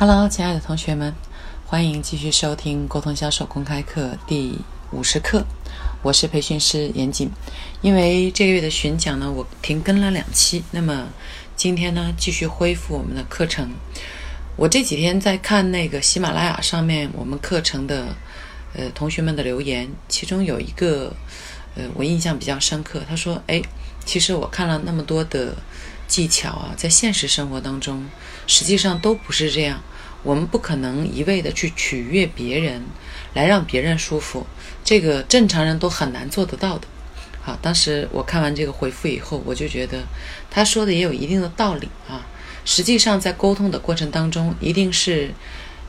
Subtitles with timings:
[0.00, 1.12] Hello，亲爱的同学们，
[1.66, 4.56] 欢迎继续收听沟通销售公开课第
[4.92, 5.44] 五十课。
[6.04, 7.28] 我是培训师严谨。
[7.82, 11.08] 因为这个月的巡讲呢，我停更了两期，那么
[11.56, 13.68] 今天呢，继续恢复我们的课程。
[14.54, 18.14] 我这几天在看那个喜马拉雅上面我们课程的
[18.74, 21.12] 呃同学们的留言，其中有一个
[21.74, 23.60] 呃我印象比较深刻，他说：“哎，
[24.04, 25.56] 其实我看了那么多的。”
[26.08, 28.04] 技巧啊，在现实生活当中，
[28.48, 29.80] 实际上都不是这样。
[30.24, 32.82] 我们不可能一味的去取悦别人，
[33.34, 34.44] 来让别人舒服，
[34.82, 36.88] 这个正常人都很难做得到的。
[37.40, 40.02] 好，当时我看完这个回复以后，我就觉得
[40.50, 42.26] 他说的也有一定的道理啊。
[42.64, 45.32] 实际上，在沟通的过程当中，一定是，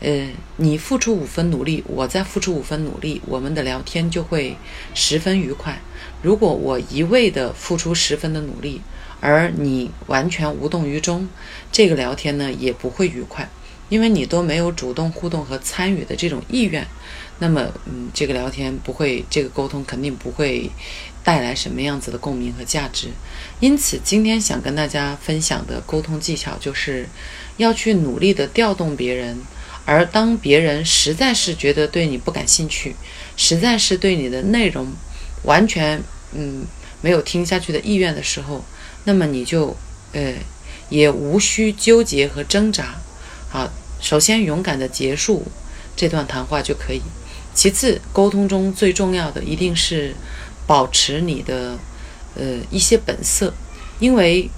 [0.00, 4.56] 呃，你付出五分努力，我再付出五分努力，我们的聊天就会
[4.94, 5.80] 十分愉快。
[6.22, 8.80] 如果我一味的付出十分的努力，
[9.22, 11.28] 而你完全无动于衷，
[11.70, 13.48] 这个聊天呢也不会愉快，
[13.88, 16.84] 因为你都没有主动互动和参与的这种意愿，
[17.38, 20.68] 那么，嗯，这个聊天不会，这个沟通肯定不会
[21.22, 23.10] 带来什么样子的共鸣和价值。
[23.60, 27.06] 因此，今天想跟大家分享的沟通技巧，就是
[27.58, 29.38] 要去努力的调动别人，
[29.84, 32.96] 而当别人实在是觉得对你不感兴趣，
[33.36, 34.92] 实在是对你的内容
[35.44, 36.66] 完全，嗯，
[37.00, 38.64] 没有听下去的意愿的时候。
[39.04, 39.76] 那么你就，
[40.12, 40.34] 呃，
[40.88, 42.94] 也无需纠结和挣扎，
[43.48, 43.68] 好，
[44.00, 45.44] 首先勇敢的结束
[45.96, 47.00] 这段谈话就可以。
[47.54, 50.14] 其次，沟通中最重要的一定是
[50.66, 51.76] 保持你的，
[52.34, 53.52] 呃，一些本色，
[53.98, 54.48] 因为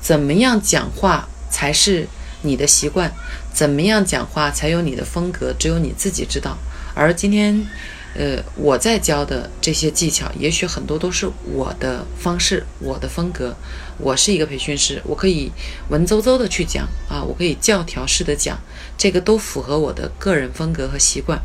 [0.00, 2.06] 怎么样讲话才是
[2.42, 3.12] 你的习惯，
[3.52, 6.56] 怎么样讲话才有你的风格，只有你自己知道。
[6.94, 7.66] 而今天。
[8.14, 13.54] 呃，我在教的这些技巧，也许很多都是我的方式，我的风格。
[13.98, 15.50] 我是一个培训师，我可以
[15.88, 18.58] 文绉绉的去讲啊，我可以教条式的讲，
[18.96, 21.40] 这个都符合我的个人风格和习惯。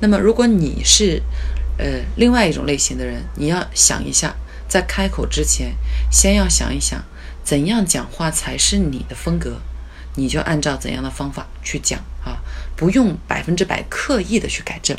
[0.00, 1.22] 那么，如果你是
[1.78, 4.34] 呃另外一种类型的人，你要想一下，
[4.68, 5.76] 在开口之前，
[6.10, 7.04] 先要想一想，
[7.44, 9.60] 怎样讲话才是你的风格，
[10.14, 12.38] 你就按照怎样的方法去讲啊，
[12.76, 14.96] 不用百分之百刻意的去改正。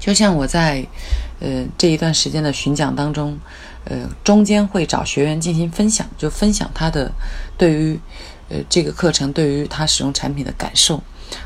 [0.00, 0.84] 就像我在，
[1.40, 3.38] 呃这一段时间的巡讲当中，
[3.84, 7.12] 呃中间会找学员进行分享，就分享他的
[7.58, 8.00] 对于，
[8.48, 11.02] 呃这个课程对于他使用产品的感受。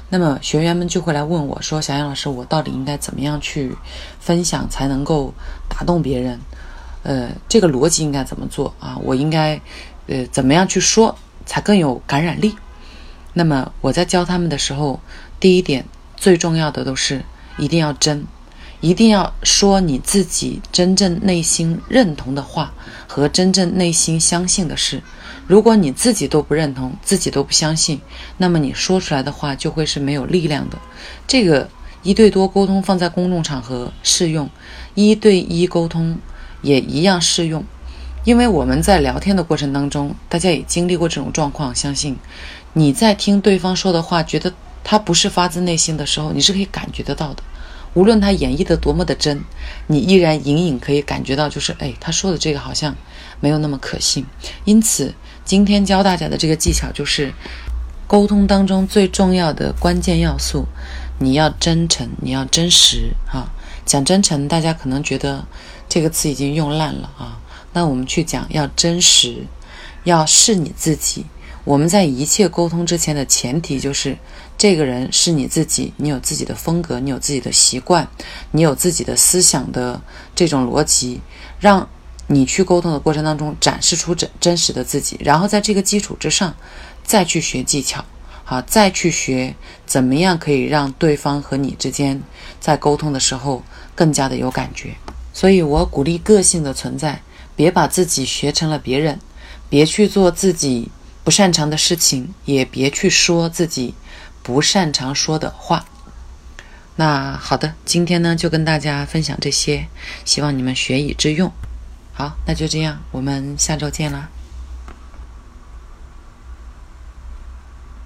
[0.08, 3.76] 那么学员们就会来问我说：“小杨老师，我到底应该怎么样去
[4.18, 5.34] 分享才能够
[5.68, 6.40] 打动别人？
[7.02, 8.96] 呃，这个逻辑应该怎么做啊？
[9.02, 9.60] 我应该，
[10.06, 12.56] 呃怎么样去说才更有感染力？”
[13.34, 15.00] 那么我在教他们的时候，
[15.40, 15.84] 第一点
[16.16, 17.22] 最重要的都是
[17.58, 18.24] 一定要真。
[18.84, 22.70] 一定要说你自己真正内心认同的话
[23.06, 25.02] 和真正内心相信的事。
[25.46, 27.98] 如果你自己都不认同，自己都不相信，
[28.36, 30.76] 那么你说出来的话就会是没有力量的。
[31.26, 31.66] 这个
[32.02, 34.50] 一对多沟通放在公众场合适用，
[34.94, 36.18] 一对一沟通
[36.60, 37.64] 也一样适用。
[38.24, 41.74] 因为我们在聊天的过程当中，大家也经历过这种状况。
[41.74, 42.14] 相信
[42.74, 44.52] 你在听对方说的话，觉得
[44.82, 47.42] 他不是发自内心的时候，你是可以感觉得到的。
[47.94, 49.40] 无论他演绎的多么的真，
[49.86, 52.94] 你依然隐隐可以感觉到，就是哎，他说的这个好像
[53.40, 54.26] 没有那么可信。
[54.64, 57.32] 因此，今天教大家的这个技巧就是，
[58.06, 60.66] 沟通当中最重要的关键要素，
[61.18, 63.50] 你要真诚，你要真实啊。
[63.86, 65.46] 讲真诚，大家可能觉得
[65.88, 67.38] 这个词已经用烂了啊。
[67.72, 69.44] 那我们去讲要真实，
[70.04, 71.26] 要是你自己。
[71.64, 74.18] 我们在一切沟通之前的前提就是，
[74.58, 78.06] 这个人是你自己，你有自己的风格，你有自己的习惯，
[78.50, 79.98] 你有自己的思想的
[80.34, 81.22] 这种逻辑，
[81.58, 81.88] 让
[82.26, 86.54] 你去沟通的过程当中展示出真真实的自己，然后在这个基础之上，
[87.02, 88.04] 再去学技巧，
[88.44, 89.54] 好，再去学
[89.86, 92.22] 怎么样可以让对方和你之间
[92.60, 93.62] 在沟通的时候
[93.94, 94.94] 更加的有感觉。
[95.32, 97.22] 所以我鼓励个性的存在，
[97.56, 99.18] 别把自己学成了别人，
[99.70, 100.90] 别去做自己。
[101.24, 103.94] 不擅长的事情，也别去说自己
[104.42, 105.86] 不擅长说的话。
[106.96, 109.88] 那好的，今天呢就跟大家分享这些，
[110.24, 111.50] 希望你们学以致用。
[112.12, 114.28] 好，那就这样，我们下周见啦。